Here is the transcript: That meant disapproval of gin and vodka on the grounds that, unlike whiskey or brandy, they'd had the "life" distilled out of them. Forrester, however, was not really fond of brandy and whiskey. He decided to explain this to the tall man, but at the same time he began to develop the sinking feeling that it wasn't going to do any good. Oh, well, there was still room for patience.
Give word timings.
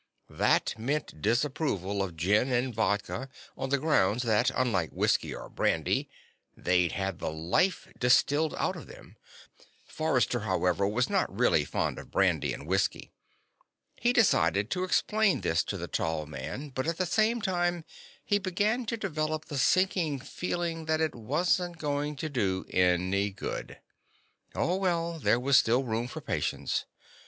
That 0.31 0.73
meant 0.79 1.21
disapproval 1.21 2.01
of 2.01 2.17
gin 2.17 2.51
and 2.51 2.73
vodka 2.73 3.29
on 3.55 3.69
the 3.69 3.77
grounds 3.77 4.23
that, 4.23 4.49
unlike 4.55 4.89
whiskey 4.89 5.35
or 5.35 5.47
brandy, 5.47 6.09
they'd 6.57 6.93
had 6.93 7.19
the 7.19 7.29
"life" 7.29 7.87
distilled 7.99 8.55
out 8.57 8.75
of 8.75 8.87
them. 8.87 9.15
Forrester, 9.85 10.39
however, 10.39 10.87
was 10.87 11.07
not 11.07 11.31
really 11.31 11.63
fond 11.65 11.99
of 11.99 12.09
brandy 12.09 12.51
and 12.51 12.65
whiskey. 12.65 13.11
He 13.95 14.11
decided 14.11 14.71
to 14.71 14.83
explain 14.83 15.41
this 15.41 15.63
to 15.65 15.77
the 15.77 15.87
tall 15.87 16.25
man, 16.25 16.69
but 16.69 16.87
at 16.87 16.97
the 16.97 17.05
same 17.05 17.39
time 17.39 17.85
he 18.25 18.39
began 18.39 18.87
to 18.87 18.97
develop 18.97 19.45
the 19.45 19.57
sinking 19.59 20.17
feeling 20.17 20.85
that 20.85 20.99
it 20.99 21.13
wasn't 21.13 21.77
going 21.77 22.15
to 22.15 22.27
do 22.27 22.65
any 22.71 23.29
good. 23.29 23.77
Oh, 24.55 24.77
well, 24.77 25.19
there 25.19 25.39
was 25.39 25.57
still 25.57 25.83
room 25.83 26.07
for 26.07 26.21
patience. 26.21 26.85